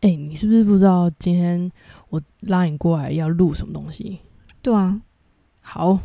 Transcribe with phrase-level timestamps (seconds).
[0.00, 1.70] 哎、你是不是不知道今天
[2.10, 4.20] 我拉你过来要录什么东西？
[4.62, 5.00] 对啊，
[5.60, 5.98] 好，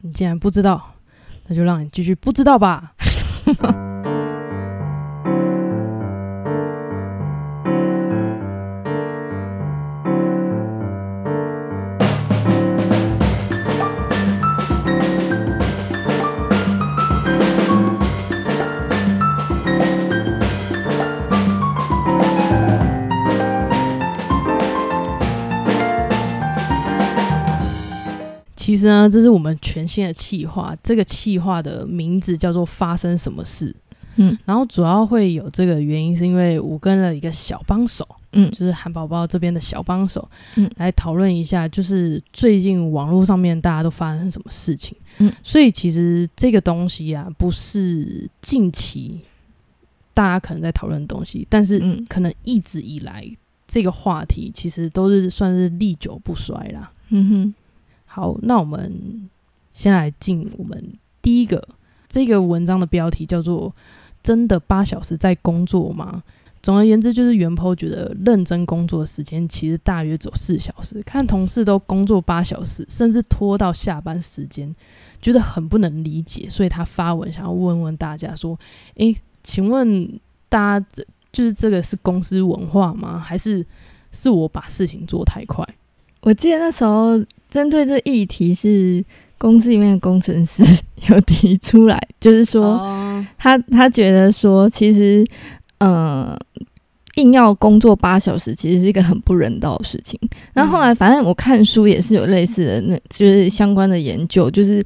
[0.00, 0.94] 你既然不知道，
[1.46, 2.94] 那就让你继续不知道吧。
[28.84, 33.74] 实呢，这是我们全新的企划，这个企划的名字叫做“发生什么事”。
[34.16, 44.96] 嗯然后主要会有这个原因，是因为我跟了一个小帮手，嗯就是韩宝宝这边的小帮手，嗯来讨论一下，就是最近网络上面大家都发生什么事情。
[45.18, 49.20] 嗯所以其实这个东西啊，不是近期
[50.12, 53.28] 大家可能在讨论的东西，但是嗯可能一直以来
[53.66, 56.92] 这个话题其实都是算是历久不衰啦。
[57.08, 57.54] 嗯哼，
[58.14, 59.28] 好，那我们
[59.72, 60.80] 先来进我们
[61.20, 61.68] 第一个
[62.08, 63.74] 这个文章的标题叫做
[64.22, 66.22] “真的八小时在工作吗？”
[66.62, 74.72] 总而言之，就是袁坡觉得认真工作的时间其实大约走四小时，看同事都工作八小时，甚至拖到下班时间，
[75.20, 78.56] 觉得很不能理解，所以他发文想要问问大家说
[78.94, 83.18] ：“诶，请问大家这就是这个是公司文化吗？
[83.18, 83.66] 还是
[84.12, 85.68] 是我把事情做太快？”
[86.22, 87.18] 我记得那时候
[87.54, 89.02] 针对这议题是
[89.38, 90.62] 公司里面的工程师
[91.08, 95.24] 有提出来，就是说、哦他他觉得说其实
[95.78, 96.36] 呃。
[97.16, 100.18] 硬要工作八小时，其实是一个很不人道的事情。
[100.52, 104.82] 然后后来，反正我看书也是有类似的，那就是相关的研究，就是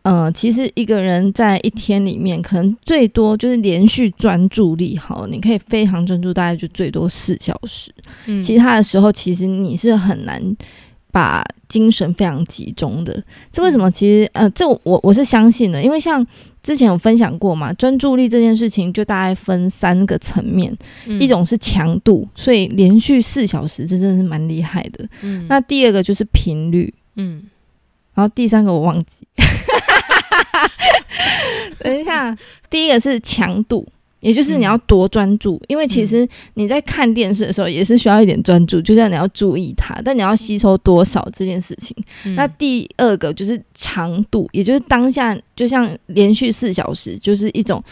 [0.00, 7.92] 呃，其实一个人在一天里面，可能最多就是连续专注力好，你可以非常专注，大概就最多四小时。
[8.24, 10.42] 嗯其他的时候，其实你是很难
[11.16, 13.24] 把精神非常集中的。
[13.50, 13.90] 这为什么？
[13.90, 16.22] 其实呃，这我我是相信的，因为像
[16.62, 25.08] 之前有分享过嘛，专注力这件事情就大概分三个层面，嗯一种是强度，所以连续四小时，这真的是蛮厉害的。
[25.22, 27.44] 嗯那第二个就是频率，嗯
[28.12, 29.26] 然后第三个我忘记。
[31.78, 32.36] 等一下，
[32.68, 33.88] 第一个是强度，
[34.20, 41.96] 也就是你要多专注，因为其实你在看电视的时候也是需要一点专注，就像你要注意它，但你要吸收多少这件事情。
[42.24, 47.82] 嗯那第二个就是长度，也就是当下就像连续四小时，就是一种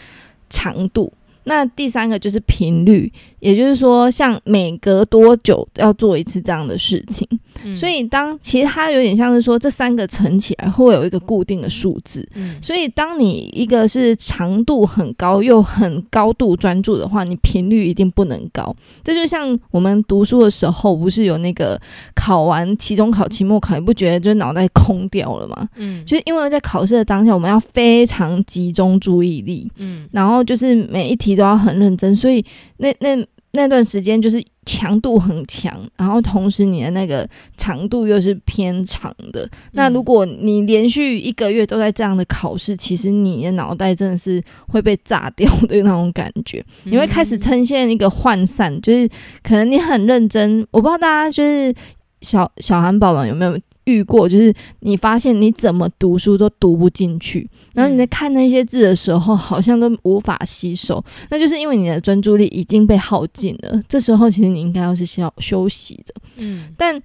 [0.49, 1.11] 长度。
[1.47, 7.27] 那第三个就是频率，也就是说，像每隔多久要做一次这样的事情。
[7.65, 12.27] 嗯所以当其实它有点像是说，这三个乘起来会有一个固定的数字。
[12.35, 18.75] 嗯所以当你一个是长度很高又很高度专注的话，你频率一定不能高。
[19.03, 21.79] 这就像我们读书的时候，不是有那个
[22.13, 25.67] 考完期中考、期末考，你不觉得就是脑袋空掉了吗？
[25.75, 32.43] 嗯就是因为在考试的当下，我们要非常集中注意力，嗯然后就是每一题都要很认真，所以
[32.77, 33.15] 那那
[33.55, 37.27] 那段时间就是强度很强，然后同时你的那个
[37.57, 39.49] 长度又是偏长的。
[39.71, 49.07] 那如果你连续一个月都在这样的考试，其实你的脑袋真的是会被炸掉的那种感觉，你会开始呈现一个涣散，就是
[49.41, 51.73] 可能你很认真，我不知道大家就是
[52.21, 63.81] 小小韩宝宝有没有遇过，就是你发现你怎么读书都读不进去，然后你在看那些字的时候，好像都无法吸收，那就是因为你的专注力已经被耗尽了。
[63.87, 66.73] 这时候其实你应该要是需要休息的，嗯。
[66.77, 67.01] 但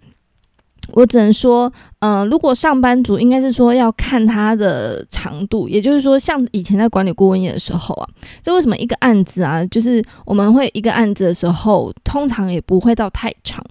[0.92, 8.08] 我只能说，呃，如果上班族应该是说要看它的长度，也就是说，像以前在管理顾问业的时候啊，
[8.42, 13.64] 这为什么一个案子啊，就是我们会一个案子的时候，通常也不会到太长，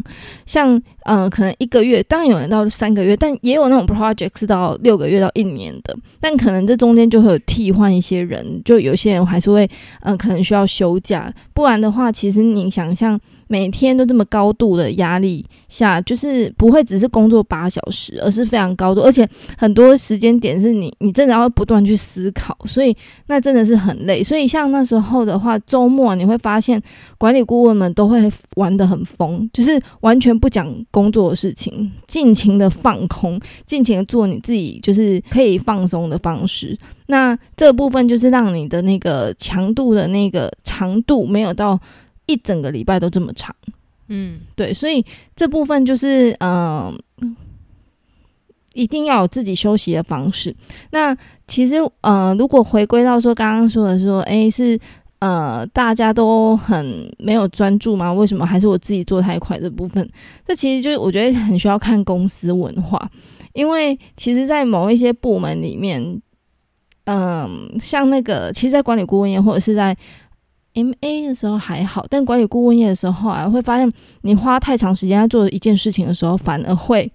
[0.46, 9.70] 像呃，可能一个月，当然有人到三个月，但也有那种 project 是到六个月到一年的，但可能这中间就会有替换一些人，就有些人还是会，
[10.02, 13.20] 呃，可能需要休假，不然的话，其实你想象。
[13.52, 24.22] 每天都这么高度的压力下，就是不会只是工作八小时，而是非常高度，而且很多时间点是你你真的要不断去思考，所以那真的是很累。
[24.22, 26.80] 所以像那时候的话，周末你会发现
[27.18, 36.78] 管理顾问们都会玩得很疯，就是完全不讲工作的事情，尽情的放空，尽情的做你自己就是可以放松的方式。
[37.08, 41.80] 那这部分就是让你的那个强度的那个长度没有到。
[42.30, 43.56] 一整个礼拜都这么长，
[44.08, 45.04] 嗯对，所以
[45.36, 46.94] 这部分就是嗯、呃
[48.74, 50.56] 一定要有自己休息的方式。
[50.92, 51.18] 那
[51.48, 54.80] 其实呃，如果回归到说刚刚说的说，诶，是
[55.18, 58.14] 呃，大家都很没有专注吗？
[58.14, 60.08] 为什么还是我自己做太快这部分？
[60.46, 63.10] 这其实就是我觉得很需要看公司文化，
[63.54, 66.22] 因为其实，在某一些部门里面，
[67.06, 69.98] 嗯，像那个，其实，在管理顾问业或者是在
[70.84, 73.92] M A 的时候还好，但管理顾问业的时候啊，会发现
[74.22, 77.12] 你花太长时间在做一件事情的时候，反而会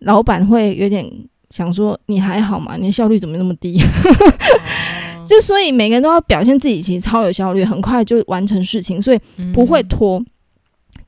[0.00, 1.04] 老板会有点
[1.50, 2.76] 想说你还好吗？
[2.76, 3.80] 你的效率怎么那么低？
[5.26, 9.20] 就所以每个人都要表现自己，其实超有效率，很快就完成事情，所以
[9.52, 10.20] 不会拖。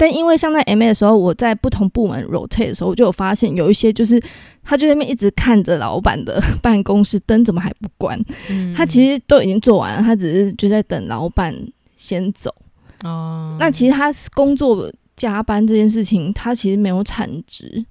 [0.03, 4.21] 但因为像在 M A 的时候，我在不同部门 rotate 的时候，我就有发现有一些就是
[4.65, 8.21] 他就在那边一直看着老板的 办公室灯怎么还不关，
[8.75, 11.57] 他其实都已经做完了，他只是就在等老板
[11.97, 12.53] 先走。
[13.05, 17.85] 哦，那其实他工作加班这件事情，他其实没有产值。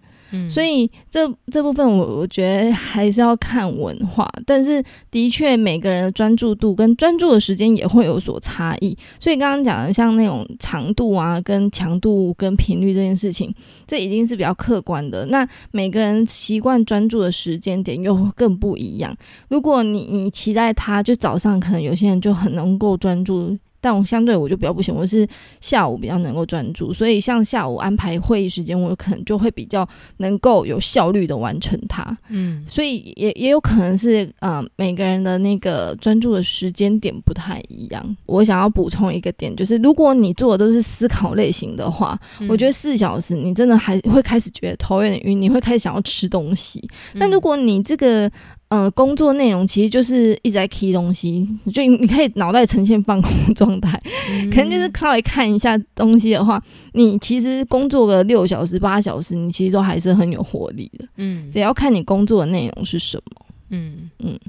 [0.49, 8.97] 所以这这部分我我觉得还是要看文化，但是的确每个人的专注度跟专注的时间也会有所差异。
[9.19, 13.53] 所以刚刚讲的像那种长度啊、跟强度、跟频率这件事情，
[13.85, 15.25] 这已经是比较客观的。
[15.25, 19.15] 那每个人习惯专注的时间点又更不一样。
[19.49, 23.57] 如果你你期待他就早上，可能有些人就很能够专注。
[23.81, 25.27] 但我相对我就比较不行，我是
[25.59, 29.87] 下午比较能够专注，所以像下午安排会议时间，我可能就会比较
[30.17, 32.15] 能够有效率的完成它。
[32.29, 38.15] 嗯，所以也也有可能是呃每个人的那个专注的时间点不太一样。
[38.27, 42.17] 我想要补充一个点，就是如果你做的都是思考类型的话，
[42.47, 46.87] 我觉得四小时你真的还会开始觉得头有点晕，你会开始想要吃东西。
[47.19, 48.31] 但如果你这个
[48.71, 54.01] 呃，工作内容其实就是一直在 key 东西，就你可以脑袋呈现放空状态，
[54.49, 56.63] 可能就是稍微看一下东西的话，
[56.93, 61.05] 你其实工作个六小时、八小时，你其实都还是很有活力的。
[61.17, 63.45] 嗯，只要看你工作的内容是什么。
[63.71, 64.39] 嗯嗯，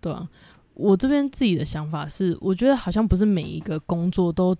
[0.00, 0.26] 对啊，
[0.72, 4.56] 我这边自己的想法是，我觉得好像不是每一个工作都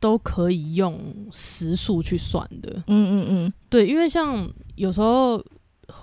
[0.00, 0.98] 都可以用
[1.30, 2.82] 时数去算的。
[2.86, 5.44] 嗯嗯嗯，对，因为像有时候。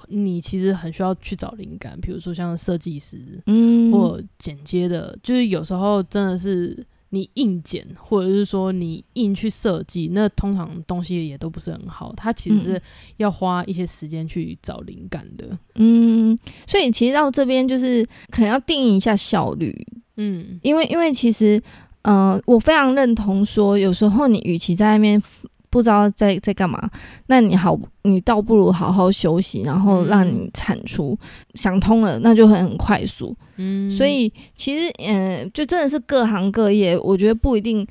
[0.08, 12.14] 你其实很需要去找灵感，比如说像设计师，嗯，或剪接的，就是有时候真的是你硬剪，或者是说你硬去设计，那通常东西也都不是很好。
[12.16, 12.82] 它其实是
[13.18, 16.38] 要花一些时间去找灵感的，嗯，
[16.68, 19.76] 所以其实到这边就是可能要定义一下效率，
[20.18, 21.62] 嗯，因为因为其实，
[22.04, 25.22] 呃，我非常认同说，有时候你与其在外面。
[25.74, 26.88] 不知道在在干嘛，
[27.26, 31.18] 那你好，你倒不如好好休息，然后让你产出
[31.56, 33.36] 想通了，那就会很快速。
[33.56, 37.86] 嗯，所以其实，嗯，就真的是各行各业，我觉得不一定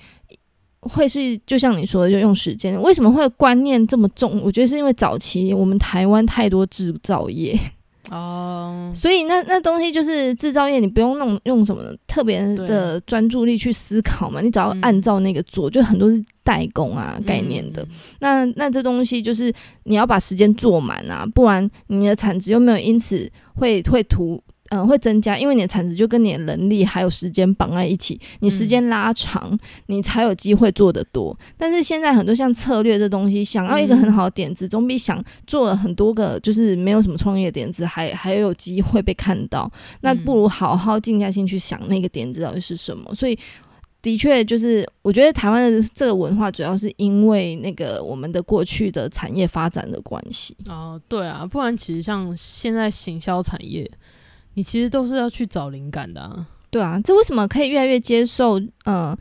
[0.83, 2.81] 会是就像你说的，就用时间。
[2.81, 4.41] 为什么会观念这么重？
[4.45, 7.59] 我觉得是因为早期我们台湾太多制造业。
[8.13, 17.87] 哦，所以那那东西就是制造业，你不用弄用什么特别的专注力去思考嘛，你只要按照那个做，就很多是代工啊概念的。
[18.21, 19.51] 那那这东西就是
[19.85, 24.43] 你要把时间做满啊，不然你的产值又没有因此会会图。
[24.75, 29.59] 嗯，会增加，因为你的产值就跟你的能力还有时间绑在一起，你时间拉长，
[29.89, 31.39] 你才有机会做得多。
[31.59, 39.71] 但是现在很多像策略这东西，想要一个很好的点子，总比想做了很多个就是没有什么创业点子还还有机会被看到。
[40.01, 43.15] 那不如好好静下心去想那个点子到底是什么。
[43.15, 43.39] 所以
[44.01, 50.57] 的确就是，我觉得台湾的这个文化主要是因为那个我们的过去的产业发展的关系。
[50.67, 53.87] 哦，对啊，不然其实像现在行销产业。
[54.55, 56.47] 你其实都是要去找灵感的，啊。
[56.71, 58.59] 对啊，这为什么可以越来越接受？
[58.85, 59.15] 呃，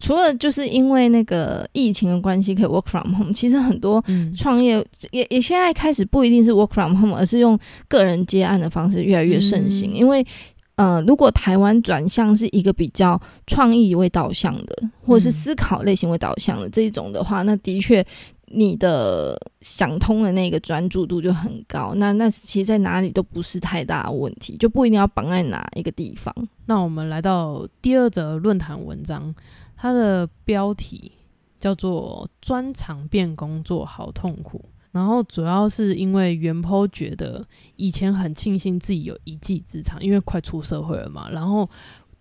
[0.00, 4.02] 除了就是因为那个疫情的关系可以 work from home，其实很多
[4.36, 9.94] 创业也也现在开始不一定是 work from home，而是用个人接案的方式越来越盛行。
[9.94, 10.26] 因为
[10.74, 18.04] 呃，如果台湾转向是一个比较创意为导向的，或者是思考类型为导向的这一种的话，那的确。
[18.48, 26.32] 你的想通的那个专注度就很高，那那其实在哪里都不是太大问题，就不一定要绑在哪一个地方。
[26.66, 29.34] 那我们来到第二则论坛文章，
[29.76, 31.10] 它的标题
[31.58, 41.68] 叫做“专长变工作好痛苦”，然后主要是因为袁坡觉得以前很庆幸自己有一技之长，因为快出社会了嘛，然后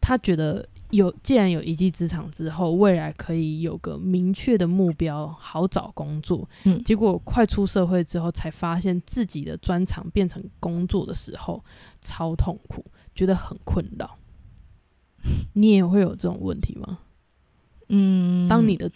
[0.02, 0.68] 他觉得。
[0.92, 6.48] 有，既然有一技之长之后，未来可以有个明确的目标，好找工作。
[6.64, 11.64] 嗯，结果快出社会之后，才发现自己的专长变成工作的时候，
[12.02, 14.18] 超痛苦，觉得很困扰。
[15.54, 17.00] 你也会有这种问题吗？
[17.90, 18.90] 嗯，当你的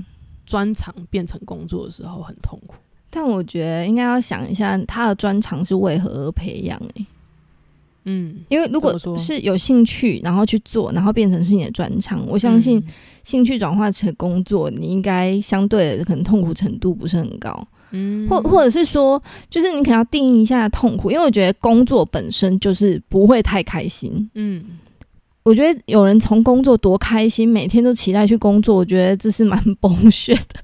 [0.45, 2.75] 专长变成工作的时候，很痛苦。
[3.09, 6.79] 但我觉得应该要想一下，他的专长是为何而培养？
[6.95, 7.05] 诶。
[8.09, 12.83] 嗯因为如果是有兴趣，然后去做，然后变成是你的专长，我相信
[13.23, 18.27] 兴趣转化成工作，你应该相对的可能痛苦程度不是很高，嗯。
[18.27, 24.29] 或或者是说，就是你可能要定义一下痛苦，因为我觉得工作本身就是不会太开心。
[24.33, 24.63] 嗯
[25.43, 30.61] 我觉得有人从工作多开心，每天都期待去工作，我觉得这是蛮 崩血的。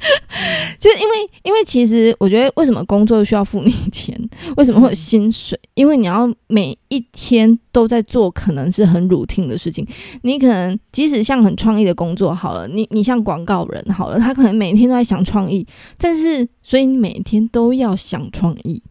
[0.80, 4.20] 就是因为，因为其实我觉得为什么工作需要付你钱，
[4.58, 5.58] 为什么会有薪水？
[5.74, 9.88] 因为你要每一天都在做，可能是很 routine 的事情。
[10.24, 15.66] 你可能即使像很创意的工作好了，你你像广告人好了，他可能每天都在想创意，
[15.98, 18.84] 但是所以你每天都要想创意。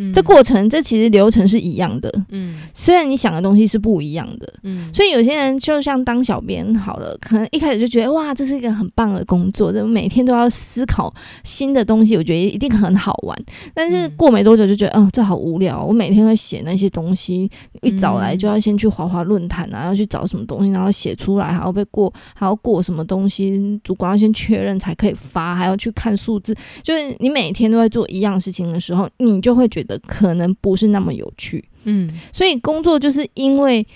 [0.00, 4.52] 嗯这过程，这其实流程是一样的，嗯虽然你想的东西是不一样的。
[4.62, 11.12] 嗯所以有些人就像当小编好了，可能一开始就觉得哇，这是一个很棒的工作，这每天都要思考
[11.44, 13.38] 新的东西，我觉得一定很好玩。
[13.74, 15.84] 但是嗯过没多久就觉得，嗯、这好无聊。
[15.84, 17.50] 我每天会写那些东西，
[17.82, 26.54] 一早来就要先去滑滑论坛啊，要去找什么东西，然后写出来，还要被过，还要过什么东西，主管要先确认才可以发，还要去看数字。
[26.82, 31.64] 就是你每天都在做一样事情的时候，你就会觉得可能不是那么有趣。
[31.84, 33.86] 嗯所以工作就是因为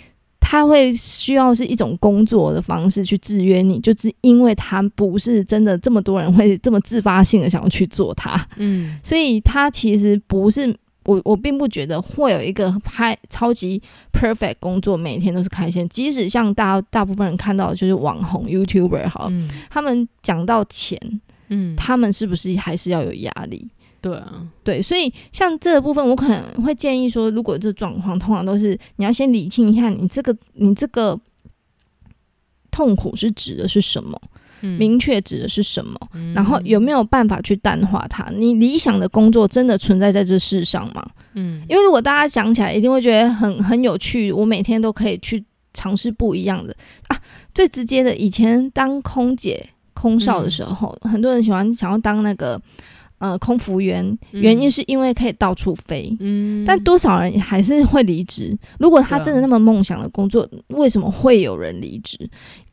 [0.41, 10.77] 它会需要是一种工作的方式去制约你，就是因为它不是真的这么多人会这么自发性的想要去做它，嗯所以它其实不是。
[11.07, 13.79] 我我并不觉得会有一个拍超级
[14.11, 15.87] perfect 工作，每天都是开心。
[15.91, 20.99] 即使像大大部分人看到的就是网红 YouTuber 好，嗯他们讲到钱，
[21.49, 23.69] 嗯，他们是不是还是要有压力？
[24.05, 31.19] 对啊，对，所以像这个部分，我可能会建议说，如果这状况，通常都是你要先理清一下，你这个你这个
[32.71, 34.21] 痛苦是指的是什么，
[34.61, 38.31] 嗯明确指的是什么，嗯然后有没有办法去淡化它？
[38.37, 41.03] 你理想的工作真的存在在这世上吗？
[41.33, 45.43] 嗯因为如果大家想起来，一定会觉得很很有趣，我每天都可以去
[45.73, 46.77] 尝试不一样的
[47.09, 47.17] 啊。
[47.55, 52.61] 最直接的，以前当空姐、空少的时候，很多人喜欢想要当那个
[53.19, 56.15] 呃空服员，原因是因为可以到处飞。
[56.21, 58.57] 嗯，但多少人还是会离职？
[58.79, 62.19] 如果他真的那么梦想的工作，为什么会有人离职？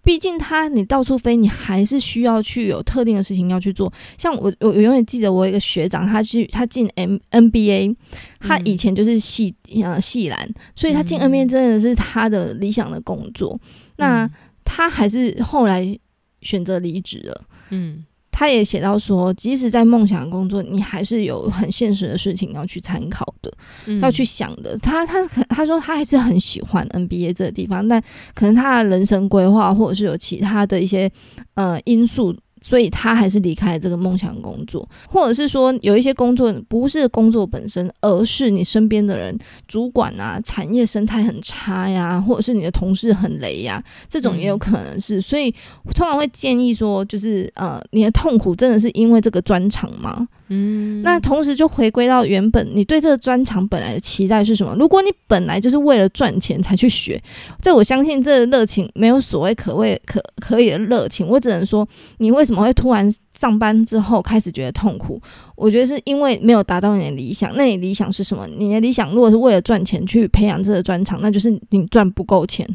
[0.04, 3.92] 毕竟他你到处飞，你还是需要去有特定的事情要去做。
[4.18, 7.96] 像我，我我永远记得我有一个学长，他去他进 M NBA，
[8.40, 13.60] 他以前就是系呃系篮，所以他进嗯 NBA 真的是他的理想的工作。
[13.98, 14.28] 那
[14.66, 15.96] 他还是后来
[16.42, 17.44] 选择离职了。
[17.70, 18.04] 嗯
[18.42, 23.54] 他也写到说，即使在梦想工作，你还是有很现实的事情要去参考的。
[23.86, 24.76] 嗯要去想的。
[24.80, 28.02] 他他可他说他还是很喜欢 NBA 这个地方，但
[28.34, 31.08] 可能他的人生规划或者是有其他的一些
[31.54, 32.36] 呃因素。
[32.62, 39.38] 所以他还是离开了这个梦想工作，或者是说有一些工作不是工作本身，而是你身边的人、
[39.68, 45.20] 主管啊、产业生态很差呀，或者是你的同事很雷呀，这种也有可能是。
[45.20, 45.54] 所以
[45.84, 50.28] 我通常会建议说，就是呃，你的痛苦真的是因为这个专长吗？
[50.54, 54.76] 嗯那同时就回归到原本你对这个专长本来的期待是什么？
[54.78, 57.22] 如果你本来就是为了赚钱才去学，
[57.62, 61.26] 这我相信这热情没有所谓可谓可可以的热情。
[61.26, 65.22] 我只能说，你为什么会突然上班之后开始觉得痛苦？
[65.56, 67.56] 我觉得是因为没有达到你的理想。
[67.56, 68.46] 那你理想是什么？
[68.58, 72.68] 你的理想如果是为了赚钱去培养这个专长，那就是你赚不够钱。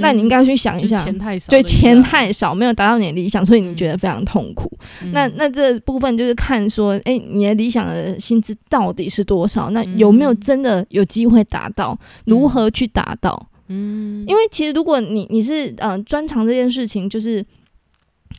[0.00, 4.70] 那你应该去想一嗯就是下，钱太少对，钱太少，没有达到你的理想，所以你觉得非常痛苦。
[5.02, 9.70] 嗯那那这部分就是看说，哎、你的理想的薪资到底是多少？
[9.70, 11.98] 那有没有真的有机会达到？
[12.26, 13.48] 如何去达到？
[13.68, 17.44] 嗯，因为其实如果你你是呃专长这件事情，就是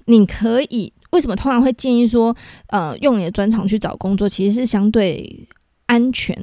[0.05, 2.36] 你可以为什么通常会建议说，
[2.67, 5.48] 呃，用你的专长去找工作，其实是相对。
[5.88, 6.33] 安全，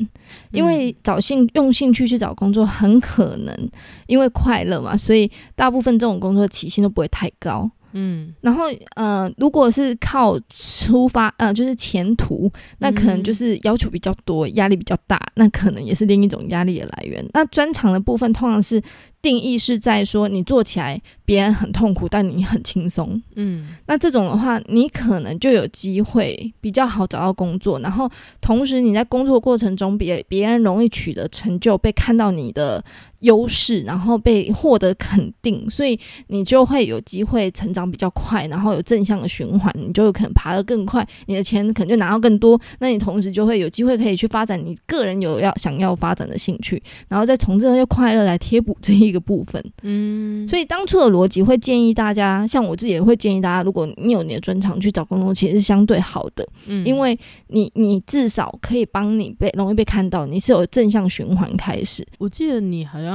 [0.52, 3.70] 因为找兴用兴趣去找工作，很可能
[4.06, 7.70] 因为快乐嘛，所以大部分这种工作的起薪都不会太高。
[7.92, 8.64] 嗯然后
[8.96, 17.26] 呃，如果是靠出发呃，就是前途，那可能就是要求比较多，压力比较大，那可能也是另一种压力的来源。
[17.32, 18.80] 那专长的部分通常是
[19.22, 23.20] 定义是在说你做起来别人很痛苦，但你很轻松。
[23.36, 28.08] 嗯那这种的话，你可能就有机会比较好找到工作，然后
[28.42, 32.84] 同时你在工作过程中别别人容易取得成就，被看到你的
[33.20, 35.98] 优势，然后被获得肯定，所以
[36.28, 49.62] 你就会有机会成长比较快，然后有正向的循环，你就有可能爬得更快，你的钱可能就拿到更多，那你同时就会有机会可以去发展你个人有要想要发展的兴趣，然后再从这些快乐来贴补这一个个部分。
[49.82, 62.06] 嗯，所以当初的逻辑会建议大家，像我自己也会建议大家，如果你有你的专长去找工作，其实是相对好的，嗯因为你你至少可以帮你被容易被看到，你是有正向循环开始。
[62.18, 63.07] 我记得你好像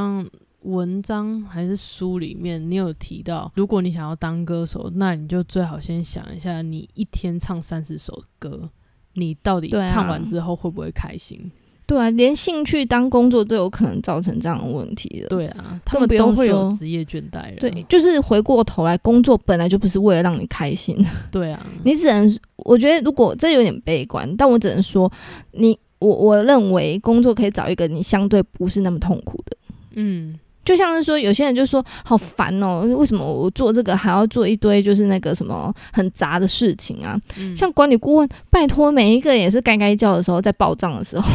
[0.62, 8.69] 文章还是书里面，你有提到，如果你想要当歌手，那你就最好先想一下，你一天唱三十首歌，
[9.15, 11.51] 你到底唱完之后会不会开心？
[11.85, 15.27] 对啊，连兴趣当工作都有可能造成这样的问题的。
[15.27, 17.57] 对啊，他们都会有职业倦怠了。
[17.59, 20.97] 对，就是回过头来，工作本来就不是为了让你开心，
[21.29, 25.12] 对啊， 你只能，我觉得如果这有点悲观，但我只能说，
[25.51, 29.57] 你我我认为工作可以找一个你相对不是那么痛苦的。
[29.95, 37.19] 嗯，就像是说，有些人就说好烦哦，为什么我做这个还要做一堆就是那个什么很杂的事情啊？
[37.38, 41.29] 嗯像管理顾问，拜托每一个也是该该叫的时候，在报账的时候，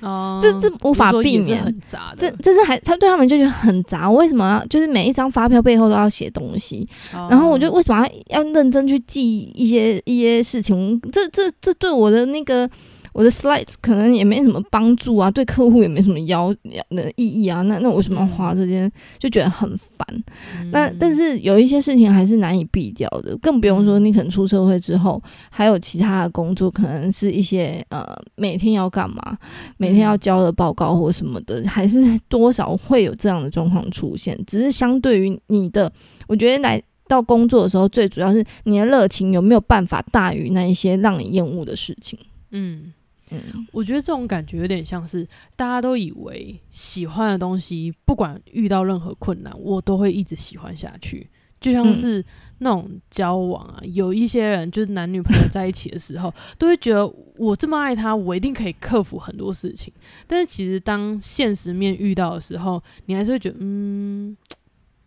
[0.00, 2.16] 哦，这这无法避免很杂的。
[2.16, 6.88] 这这是还他对他们就觉得很杂，为什么要就是每一张发票背后都要写东西？
[7.14, 11.00] 哦然后我就为什么要要认真去记一些一些事情？
[11.12, 12.68] 这这这对我的那个
[13.12, 16.54] 我的 slides 可能也没什么帮助啊，对客户也没什么要
[16.90, 17.62] 的意义啊。
[17.62, 18.90] 那那我为什么要花这些？
[19.18, 20.24] 就觉得很烦。
[20.70, 28.04] 那嗯但是有一些事情还是难以避掉的，更不用说你可能出社会之后，还有其他的工作，可能是一些呃
[28.34, 29.36] 每天要干嘛，
[29.76, 34.38] 每天要交的报告或什么的，还是多少会有这样的状况出现。
[34.46, 35.92] 只是相对于你的，
[36.26, 42.18] 我觉得来到工作的时候，最主要是你的热情有没有办法大于那一些让你厌恶的事情。
[42.50, 42.92] 嗯，
[43.32, 51.28] 嗯，我觉得这种感觉有点像是大家都以为喜欢的东西，不管遇到任何困难，我都会一直喜欢下去。
[51.60, 52.24] 就像嗯是
[52.58, 59.94] 那种交往啊，有一些人就是男女朋友在一起的时候，都会觉得我这么爱他，我一定可以克服很多事情。
[60.26, 64.36] 但是其实当现实面遇到的时候，你还是会觉得，嗯，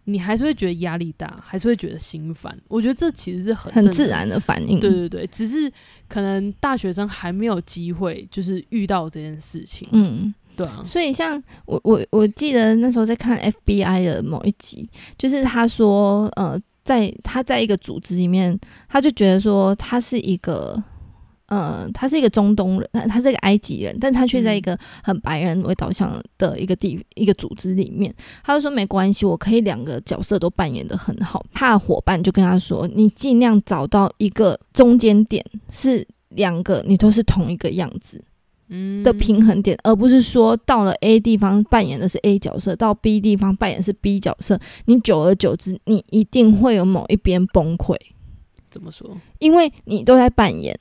[0.05, 2.57] 你还是会觉得压力大，还是会觉得心烦。
[2.67, 4.79] 我觉得这其实是很很自然的反应。
[4.79, 5.71] 对对对，只是
[6.07, 9.87] 可能大学生还没有机会，就是遇到这件事情。
[9.91, 10.33] 嗯。
[10.55, 18.57] 对啊，所以像我我我记得那时候在看 FBI 的某一集，就是他说，呃，在他在一个组织里面，
[18.87, 20.81] 他就觉得说他是一个。
[21.55, 28.13] 呃，他是一个中东人，他他是一个埃及人，但他却在一个很白人为导向的一个地一个组织里面。
[28.43, 31.45] 他就说没关系，我可以两个角色都扮演的很好。
[31.53, 38.21] 他的伙伴就跟他说，你尽量找到一个中间点，是两个你都是同一个样子。
[38.67, 47.95] 嗯的平衡点，而不是说到了 A 地方扮演的是 A 角色，到 B 地方扮演是 B 角色，你久而久之，你一定会有某一边崩溃，
[48.71, 49.15] 怎么说？
[49.37, 50.75] 因为你都在扮演，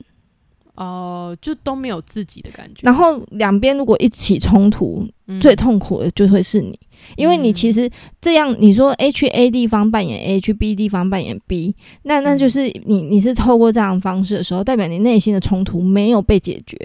[0.75, 2.81] 哦、就都没有自己的感觉。
[2.81, 6.79] 然后两边如果一起冲突，嗯最痛苦的就会是你，
[7.15, 7.89] 因为你其实
[8.21, 16.77] 这样，你说 A 去 A 地方扮演 A，去 B 地方扮演 B，那那就是你你是透过这样的方式的时候，代表你内心的冲突没有被解决。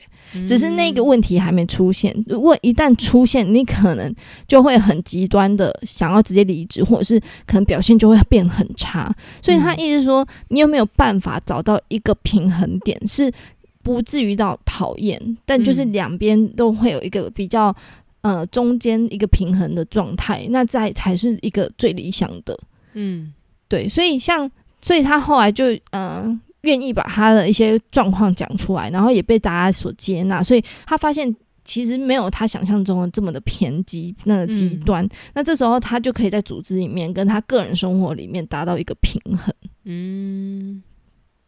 [0.46, 2.14] 只是那个嗯问题还没出现。
[2.28, 4.14] 如果一旦出现，你可能
[4.46, 9.12] 就会很极端的想要直接离职，或者是可能表现就会变很差。
[9.42, 13.28] 所以他嗯意思说，你有没有办法找到一个平衡点，是
[13.94, 17.74] 不至于到讨厌，但就是嗯两边都会有一个比较
[18.20, 22.58] 呃中间一个平衡的状态，那在才是一个最理想的。
[22.92, 23.32] 嗯
[23.68, 24.50] 对，所以像，
[24.80, 35.08] 所以他后来就呃愿意把他的一些状况讲出来，然后也被大家所接纳，所以他发现其实没有他想象中的这么的偏激，那个极嗯端。
[35.34, 39.54] 那这时候他就可以在组织里面跟他个人生活里面达到一个平衡。
[39.84, 40.82] 嗯，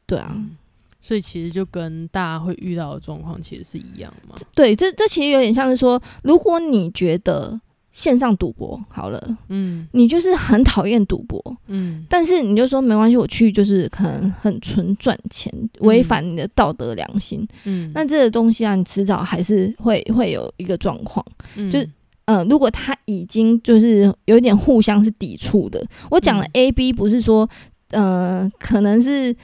[0.07, 0.57] 对啊，嗯
[1.03, 4.37] 所以其实就跟大家会遇到的状况其实是一样嘛。
[4.55, 7.61] 对，这这其实有点像是说，如果你觉得
[7.91, 17.47] 线上赌博好了，嗯你就是很讨厌赌博，嗯但是你就说没关系，我去就是可能很纯赚钱，违反你的道德良心。
[17.65, 21.23] 嗯，那这个东西啊，你迟早还是会会有一个状况。
[21.57, 21.85] 嗯就
[22.25, 27.47] 呃，如果他已经就是有点互相是抵触的，我讲的嗯 A、B 不是说
[27.91, 29.37] 呃可能是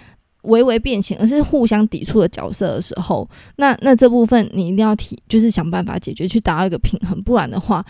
[0.48, 7.84] 微微变形，而是互相抵触的角色的时候，那那这部分你一定要提，就是想办法解决，去达到一个平衡，不然的话，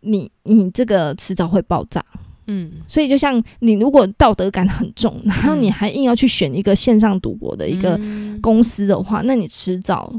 [0.00, 2.04] 你你这个迟早会爆炸。
[2.50, 10.10] 嗯所以就像你如果道德感很重，然后你嗯还硬要去选一个线上赌博的一个嗯公司的话，那你迟早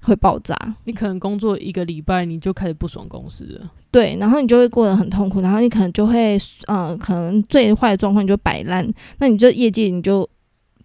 [0.00, 0.56] 会爆炸。
[0.84, 3.70] 你可能工作一个礼拜，你就开始不爽公司了。
[3.90, 10.26] 对，然后你就会过得很痛苦，然后你可能就会，呃，可能最坏的状况你就摆烂，那你就业绩你就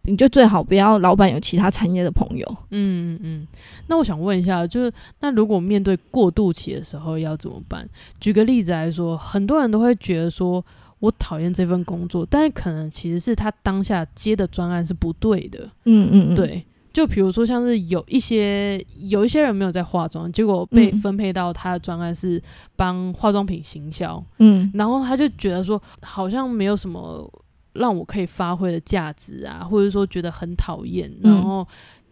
[0.04, 2.46] 你就最好不要老板有其他产业的朋友。
[2.72, 3.48] 嗯嗯嗯。
[3.88, 7.88] 那我想问一下，就是那如果面对过渡期的时候要怎么办？
[8.20, 10.64] 举个例子来说，很多人都会觉得说
[11.00, 15.70] 我讨厌这份工作，但是可能其实是他当下接的专案是不对的。
[15.86, 16.66] 嗯嗯嗯，对。
[16.94, 22.42] 就比如说，像是有一些有一些人没有在化妆，结果被分配到他的专案是
[22.76, 27.32] 帮化妆品行销，嗯，然后他就觉得说好像没有什么
[27.74, 31.68] 让我可以发挥的价值啊，或者说觉得很讨厌，然后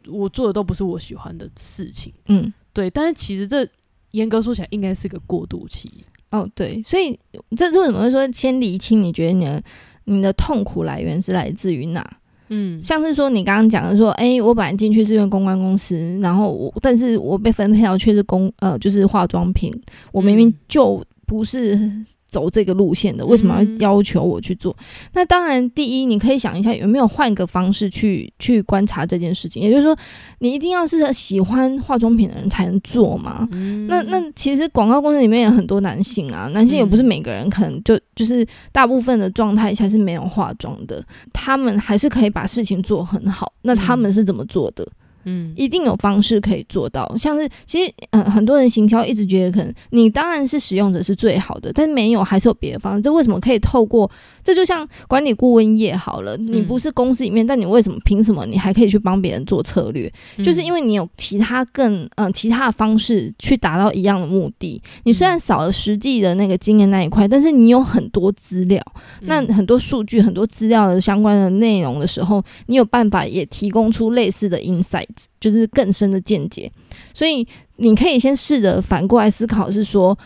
[0.07, 2.89] 我做的都不是我喜欢的事情，嗯，对。
[2.89, 3.67] 但是其实这
[4.11, 5.91] 严格说起来，应该是个过渡期。
[6.31, 7.19] 哦，对，所以
[7.57, 9.03] 这为什么会说先厘清？
[9.03, 9.61] 你觉得你的
[10.05, 12.17] 你的痛苦来源是来自于哪？
[12.49, 19.71] 嗯，像是说你刚刚讲的说，哎，我本来进去是因为公关公司，然后我，但是我被分配到却是公，呃，就是化妆品，
[20.11, 21.75] 我明明就不是。
[22.29, 24.75] 走这个路线的，为什么要要求我去做？
[25.13, 29.61] 那当然，第一，你可以想一下有没有换个方式去去观察这件事情。
[29.61, 29.97] 也就是说，
[30.39, 33.47] 你一定要是喜欢化妆品的人才能做吗？
[33.87, 43.51] 那那其实广告公司里面有很多男性啊，男性也不是每个人可能就就是大部分的状态下是没有化妆的，他们还是可以把事情做很好。
[43.63, 44.87] 那他们是怎么做的？
[45.23, 47.15] 嗯，一定有方式可以做到。
[47.17, 53.01] 像是其实，嗯，很多人行销一直觉得可能你当然是使用者是最好的，但没有还是有别的方式。
[53.01, 54.09] 这为什么可以透过？
[54.43, 60.11] 这就像管理顾问业好了，你不是公司里面，但你为什么凭什么你还可以去帮别人做策略？
[60.43, 64.81] 就是因为你有其他更嗯其他的方式去达到一样的目的。
[65.03, 68.81] 你虽然少了实际的那个经验那一块，但是你有很多资料，
[69.21, 75.08] 那很多数据、很多资料的相关的内容的时候，你有办法也提供出类似的 insight。
[75.39, 76.71] 就是更深的见解，
[77.13, 80.17] 所以你可以先试着反过来思考，是说，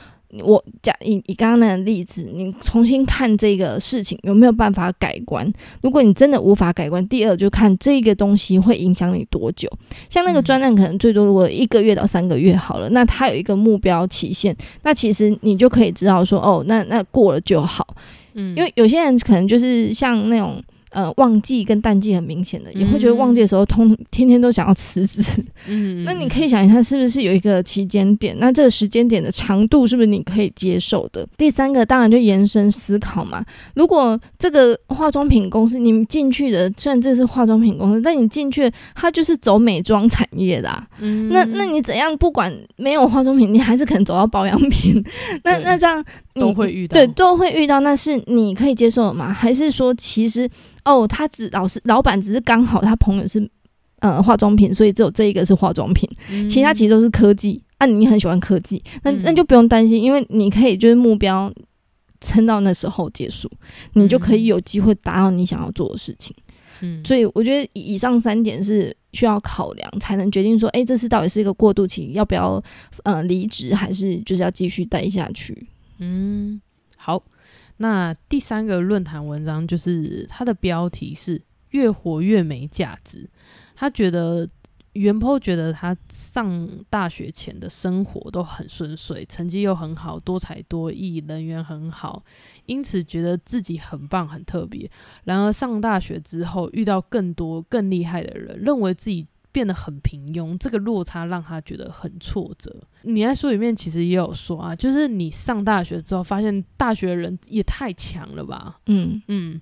[0.43, 5.51] 我讲以以刚刚那个例子，你重新看这个事情有没有办法改观？
[5.81, 9.69] 如果你真的无法改观，第二就看这个东西会影响你多久。
[10.09, 17.95] 像那个专案可能最多如果一个月到三个月好了，那它有一个目标期限，那其实你就可以知道说，哦，那那过了就好。
[18.33, 20.61] 嗯，因为有些人可能就是像那种。
[20.93, 25.43] 呃，旺季跟淡季很明显的，也会觉得旺季的时候通天天都想要辞职。
[25.67, 28.37] 嗯，那你可以想一下，是不是有一个期间点？
[28.37, 31.27] 那这个时间点的长度是不是你可以接受的？
[31.35, 33.43] 第三个当然就延伸思考嘛。
[33.73, 40.71] 如果这个化妆品公司你们进去的，虽然这是化妆品公司，但你进去它就是走美妆产业的。
[40.99, 42.15] 嗯，那那你怎样？
[42.17, 45.03] 不管没有化妆品，你还是可能走到保养品。
[45.43, 47.79] 那那这样都会遇到，对，都会遇到。
[47.79, 49.33] 那是你可以接受的吗？
[49.33, 50.47] 还是说其实？
[50.85, 53.49] 哦，他只老师老板只是刚好他朋友是
[53.99, 56.09] 呃化妆品，所以只有这一个是化妆品，
[56.49, 57.61] 其他其实都是科技。
[57.79, 61.51] 啊，你很喜欢科技，那那就不用担心，因为你可以就是目标
[62.21, 63.51] 撑到那时候结束，
[63.93, 66.33] 你就可以有机会达到你想要做的事情。
[66.79, 72.63] 嗯，所以我觉得以上三点是需要考量，才能决定说，哎，这次到底是一个过渡期，要不要
[73.03, 75.67] 呃离职，还是就是要继续待下去？
[75.97, 76.61] 嗯，
[76.95, 77.21] 好。
[77.83, 81.41] 那第三个论坛文章就是它的标题是
[81.71, 83.29] “越活越没价值”。
[83.75, 84.47] 他觉得
[84.93, 92.23] 袁坡觉得他上大学前的生活都很顺遂，成绩又很好，多才多艺，人缘很好，
[92.67, 94.89] 因此觉得自己很棒、很特别。
[95.25, 99.27] 然而上大学之后，遇到更多更厉害的人，认为自己。
[99.53, 102.75] 变得很平庸，这个落差让他觉得很挫折。
[103.03, 108.79] 你在书里面其实也有说啊，就是你上大学之后，发现大学的人也太强了吧？
[108.87, 109.61] 嗯嗯，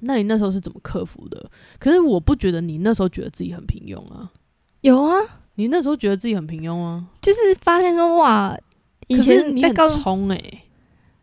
[0.00, 1.50] 那你那时候是怎么克服的？
[1.78, 4.30] 可是我不觉得你那时候觉得自己很平庸啊。
[4.80, 5.18] 有啊，
[5.56, 7.04] 你那时候觉得自己很平庸啊？
[7.20, 8.56] 就是发现说哇，
[9.08, 10.62] 以前你很冲哎。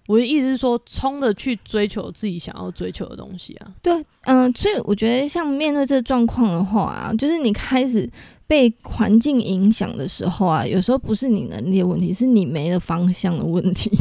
[0.08, 3.72] 我的意思是说，冲着去追求自己想要追求的东西啊。
[3.82, 8.10] 对，嗯，所以我觉得像面对这状况的话啊，就是你开始
[8.46, 13.92] 被环境影响的时候啊，有时候不是你能力的问题，是你没了方向的问题。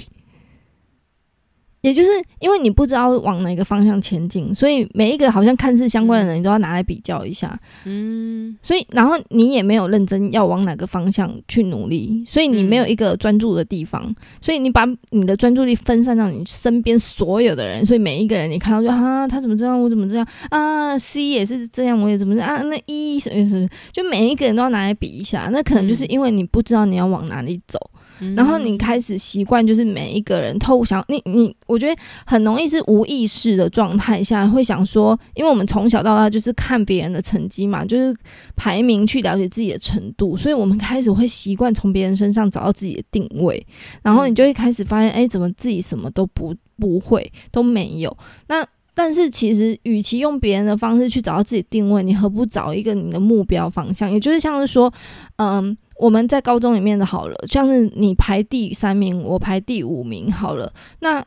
[1.82, 2.08] 也就是
[2.40, 7.58] 因为你不知道往哪个方向前进，所以每一个好像看似相关的人，你都要拿来比较一下。
[7.84, 27.90] 嗯，所以然后你也没有认真要往哪个方向去努力，所以你没有一个专注的地方，所以你把你的专注力分散到你身边所有的人，所以每一个人你看到就啊，他怎么这样，我怎么这样啊，C 也是这样，我也怎么啊，那 E 什么什么，就每一个人都要拿来比一下，那可能就是因为你不知道你要往哪里走。
[28.36, 38.14] 然后你开始习惯，就是每一个人偷想你你，我觉得很容易是无意识的状态下会想说，因为我们从小到大就是看别人的成绩嘛，就是
[38.56, 43.66] 排名去了解自己的程度，所以我们开始会习惯从别人身上找到自己的定位，
[44.02, 48.16] 然后你就会开始发现，哎，怎么自己什么都不不会都没有？
[48.48, 48.64] 那。
[48.94, 54.12] 但是其实，与其用别人的方式去找到自己定位，你何不找一个你的目标方向？
[54.12, 54.92] 也就是像是说，
[55.36, 61.24] 嗯，我们在高中里面的好了，像是你排第三名，我排第五名好了，那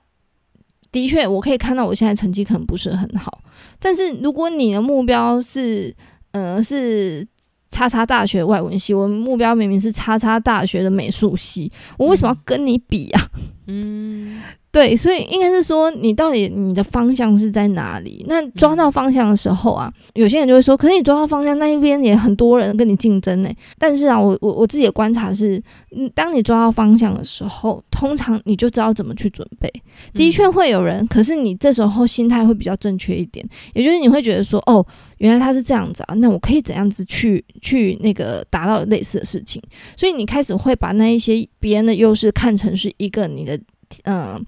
[0.92, 3.42] 的确我可以看到我现在成绩可能不是很好，
[3.80, 5.96] 但是如果你的目标是，
[6.32, 7.28] 呃，是。
[7.72, 13.30] 叉叉大学外文系，我目标明明是叉叉大学的美术系，我为什么要跟你比呀？
[13.68, 14.42] 嗯。
[14.76, 18.26] 对，所以应该是说，你到底你的方向是在哪里？
[18.28, 23.50] 那抓到方向的时候啊，有些人就会说，可是你抓到方向那一边也很多人跟你竞争呢。
[23.78, 25.64] 但是啊，我我我自己的观察是，
[25.96, 29.72] 嗯，当你抓到方向的时候，通常你就知道怎么去准备。
[30.14, 34.86] 的确会有人，可是你这时候心态会比较正确一点，也就是你会觉得说，哦，
[35.20, 39.62] 原来他是这样子啊，那我可以怎样子去去那个达到类似的事情。
[39.96, 43.58] 所以你开始会把那一些别人的优势看成是一个你的。
[44.04, 44.46] 嗯，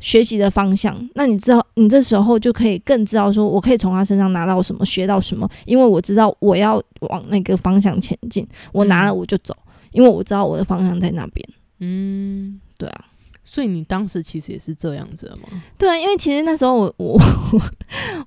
[0.00, 9.56] 学习的方向，那你知道，你这时候就可以更知道说，我可以从他身上拿到什么，学到什么，因为我知道我要往那个方向前进，我拿了我就走，
[9.92, 11.48] 因为我知道我的方向在那边。
[11.78, 13.04] 嗯，对啊。
[13.44, 15.62] 所以你当时其实也是这样子的吗？
[15.78, 17.20] 对啊，因为其实那时候我 我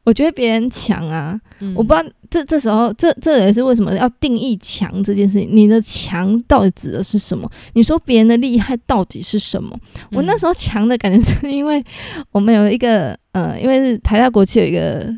[0.03, 1.39] 我觉得别人强啊，
[1.75, 5.49] 我不知道这这时候这这也是为什么要定义强这件事情。
[5.51, 7.49] 你的强到底指的是什么？
[7.73, 9.77] 你说别人的厉害到底是什么？
[10.11, 11.83] 我那时候强的感觉是因为
[12.31, 15.11] 我们有一个呃，因为是台大国际有一个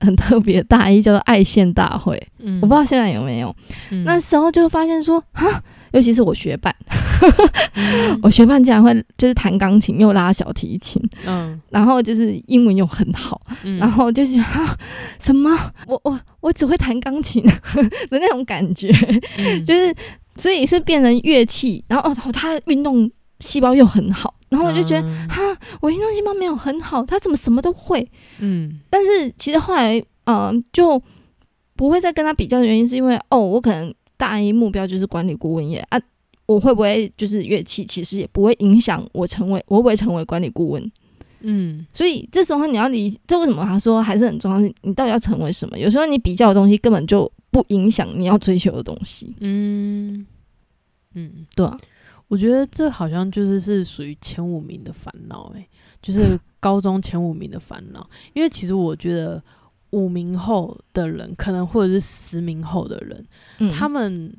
[0.00, 3.54] 很特别大一叫做爱线大会，嗯，我不知道现在有没有。
[4.04, 5.62] 那时候就发现说啊。
[5.92, 6.74] 尤其是我学伴，
[8.22, 13.40] 我学伴竟然会就是弹钢琴又拉小提琴，嗯，然后就是英文又很好，
[13.78, 14.76] 然后就是啊
[15.18, 15.50] 什么？
[15.86, 17.42] 我我我只会弹钢琴
[18.10, 18.90] 的那种感觉，
[19.66, 19.94] 就是
[20.36, 25.42] 所以是变成乐器，然后哦他运动细胞又很好，然后我就觉得哈
[25.80, 31.02] 我运动细胞没有很好，他怎么什么都会，嗯，但是其实后来嗯就
[31.76, 33.92] 不会再跟他比较的原因是因为哦我可能。
[34.16, 36.00] 大一目标就是管理顾问业啊，
[36.46, 37.84] 我会不会就是乐器？
[37.84, 40.92] 其实也不会影响我成为，我会不会成为管理顾问？
[41.40, 44.72] 嗯，所以这时候你要理，这为什么他说还是很重要？
[44.82, 45.78] 你到底要成为什么？
[45.78, 49.34] 有时候你比较的东西根本就不影响你要追求的东西。
[49.40, 50.24] 嗯
[51.14, 51.76] 嗯，对啊，
[52.28, 55.66] 我觉得这好像就是是属于前五名的烦恼，诶，
[56.00, 58.08] 就是高中前五名的烦恼。
[58.34, 59.42] 因为其实我觉得。
[59.92, 64.34] 五名后的人，可能或者是十名后的人，他们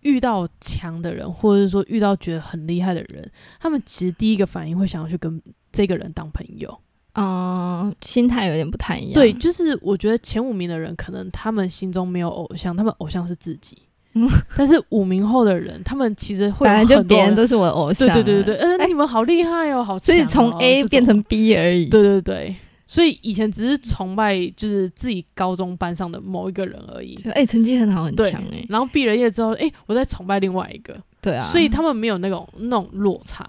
[0.00, 5.40] 遇到强的人，或者是说遇到觉得很厉害的人，他们其实第一个反应会想要去跟
[5.72, 6.78] 这个人当朋友。
[7.14, 9.14] 嗯，心态有点不太一样。
[9.14, 13.78] 对，就是我觉得前五名的人，可能他们心中没有偶像，他们偶像是自己。
[14.14, 18.08] 嗯但是五名后的人，他们其实会本来就别人都是我的偶像。
[18.08, 21.86] 对对对对对，嗯，你们好厉害哦，好，所以从 A 变成 B 而已。
[21.86, 22.56] 对对对。
[22.90, 27.14] 所以以前只是崇拜，就是自己高中班上的某一个人而已。
[27.34, 28.64] 哎，成绩很好很强哎。
[28.68, 30.98] 然后毕了业之后，哎，我在崇拜另外一个。
[31.20, 31.46] 对啊。
[31.52, 33.46] 所以他们没有那种那种落差。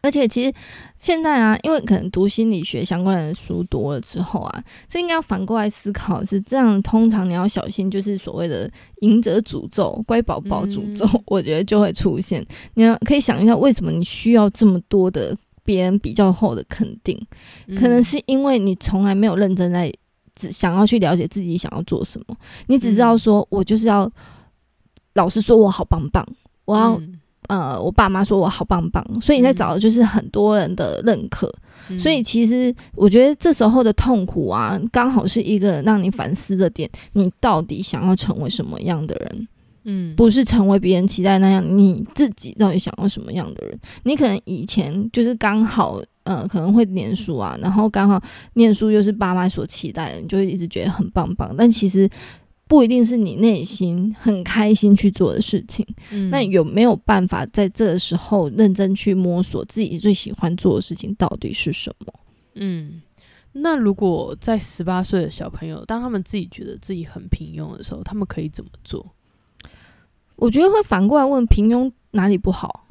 [0.00, 0.52] 而且其实
[0.98, 6.82] 现在啊，因为可能读心理学相关的书多了之后啊，这应该要反过来思考是这样。
[6.82, 8.68] 通常你要小心，就是所谓的
[9.02, 12.44] “赢者诅咒”、“乖宝宝诅咒”，我觉得就会出现。
[12.74, 15.36] 你要可以想一下，为什么你需要这么多的？
[15.64, 17.20] 别人比较后的肯定，
[17.78, 19.92] 可能是因为你从来没有认真在
[20.34, 24.10] 只想要去了解自己想要做什么，你只知道说我就是要
[25.14, 26.26] 老师说我好棒棒，
[26.64, 27.00] 我要
[27.48, 31.52] 呃我爸妈说我好棒棒，所以你在找的就是很多人的认可，
[31.98, 39.48] 所以其实我觉得这时候的痛苦啊，刚好是一个让你反思的点，你到底想要成为什么样的人？
[39.84, 43.78] 嗯，不是成为别人期待那样，你自己到底想要什么样的人？
[44.04, 48.22] 你可能以前就是刚好，呃，可能会念书啊，然后刚好
[48.54, 51.54] 念书又是爸妈所期待的，你就会一直觉得很棒棒。
[51.56, 52.08] 但其实
[52.68, 55.84] 不一定是你内心很开心去做的事情。
[56.30, 62.12] 那有没有办法在这个时候认真去摸索自己最喜欢做的事情到底是什么？
[62.54, 63.02] 嗯，
[63.52, 69.04] 那如果在十八岁的小朋友，当他们自己觉得自己很平庸的时候，他们可以怎么做？
[70.36, 72.86] 我觉得会反过来问平庸哪里不好？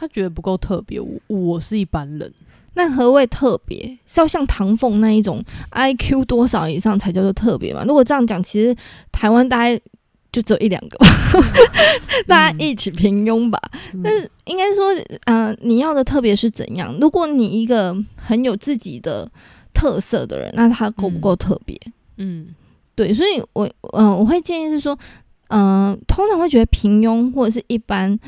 [0.00, 1.00] 他觉得不够特别。
[1.00, 2.32] 我我是一般人，
[2.74, 3.98] 那何谓特别？
[4.06, 7.82] 是要像唐凤那一种 I Q 多少以上才叫做特别嘛？
[7.84, 8.76] 如果这样讲，其实
[9.10, 9.76] 台湾大概
[10.30, 11.06] 就只有一两个吧，
[12.28, 13.60] 大家一起平庸吧。
[14.04, 16.96] 但是应该说，嗯，你要的特别是怎样？
[17.00, 19.28] 如果你一个很有自己的
[19.74, 21.76] 特色的人，那他够不够特别？
[22.18, 22.54] 嗯，
[22.94, 23.12] 对。
[23.12, 24.96] 所以我嗯，我会建议是说。
[25.48, 28.18] 嗯，通常会觉得平庸或者是一般，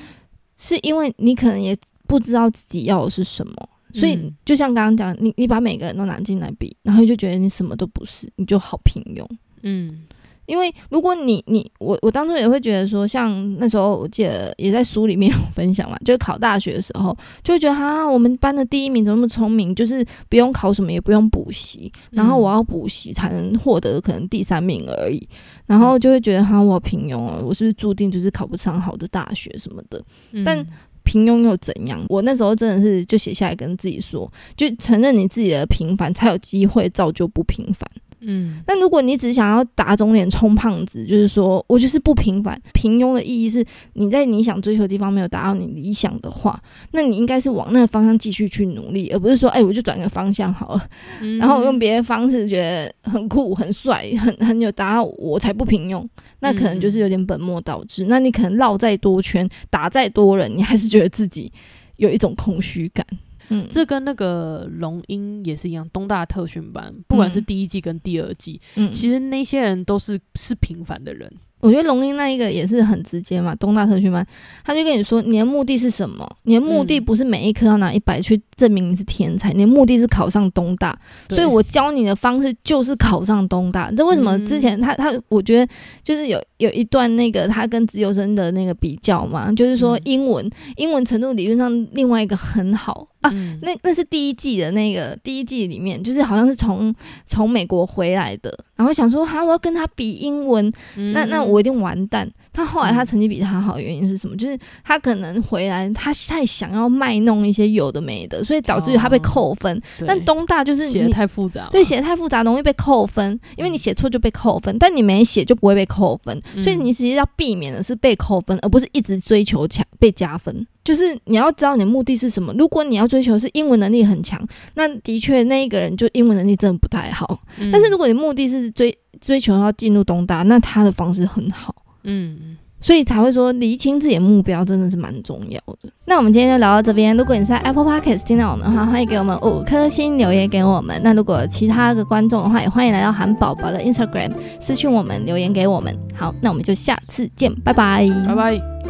[0.59, 3.54] 是因为你可能也不知道自己要的是什么，
[3.94, 9.26] 所以嗯就像刚刚讲，你你把每个人都拿进来比，然后就觉得你什么都不是，你就好平庸。
[9.62, 10.02] 嗯
[10.50, 25.24] 因为如果你你我我当初也会觉得说，像那时候我记得也在书里面 有分享嘛，就是考大学的时候，就会觉得哈，我们班的第一名怎么那么聪明，就是不用考什么，也不用补习，然后我要补习才能获得可能第三名而已，
[25.66, 30.02] 然后就会觉得哈，我平庸哦，我是不是注定就是考不上好的大学什么的？
[30.32, 30.66] 嗯但
[31.02, 32.04] 平庸又怎样？
[32.08, 37.88] 我那时候真的是就写下来跟自己说，就承认你自己的平凡，才有机会造就不平凡。
[38.20, 42.61] 嗯那如果你只想要打肿脸充胖子，就是说我就是不平凡。
[42.72, 46.61] 平庸的意义是你在你想追求的地方没有达到你理想的话，
[46.92, 50.88] 那你应该是往那个方向继续去努力，而不是说，哎、我就转个方向好了，
[51.20, 56.06] 嗯然后用别的方式觉得很酷、很帅、很很有达到，我才不平庸。
[56.40, 58.06] 那可能就是有点本末倒置。
[58.09, 61.52] 那你可能绕再多圈，打再多人，你还是觉得自己
[61.96, 63.06] 有一种空虚感。
[63.50, 71.30] 嗯，这跟那个龙樱也是一样，东大特训班，不管是嗯第一季跟第二季，嗯其实那些人都是是平凡的人。
[71.60, 74.26] 我觉得龙樱那一个也是很直接嘛，东大特训班，
[74.64, 76.26] 他就跟你说，你的目的是什么？
[76.44, 80.98] 你的目的嗯不是每一科要拿一百去证明你是天才，你的目的是考上东大。
[81.28, 83.92] 所以我教你的方式就是考上东大。
[83.92, 85.70] 这为什么嗯之前他他，我觉得
[86.02, 100.72] 就是有有一段那个他跟自由生的那个比较嘛，就是说嗯英文、英文程度理论上另外一个很好啊，嗯那那是第一季的那个第一季里面，就是好像是从从美国回来的，然后想说哈，我要跟他比英文，
[101.12, 102.30] 那那我一定完蛋。
[102.52, 104.37] 他后来他嗯成绩比他好，原因是什么？
[104.37, 109.80] 就是他可能回来，他太想要卖弄一些有的没的，所以导致于他被哦扣分。
[109.98, 120.66] 对但东大就是写的太复杂了，对写的太复杂，容易被扣分，因为你写错就被扣分，但你没写就不会被扣分，嗯所以你其实要避免的是被扣分，而不是一直追求强被加分。
[120.84, 122.52] 就是你要知道你的目的是什么。
[122.58, 124.40] 如果你要追求是英文能力很强，
[124.74, 127.40] 那的确那一个人就英文能力真的不太好。
[127.58, 131.74] 嗯但是如果你目的是追追求要进入东大，那他的方式很好。
[132.04, 135.90] 嗯所以才会说厘清自己的目标真的是蛮重要的。
[136.06, 137.14] 那我们今天就聊到这边。
[137.14, 140.98] 如果你是在 Apple Podcast 听到我们的话，欢迎给我们五颗星留言给我们。
[141.04, 145.94] 那如果其他的观众的话，也欢迎来到韩宝宝的 Instagram 私讯我们留言给我们。
[146.14, 148.89] 好，那我们就下次见，拜拜，拜拜。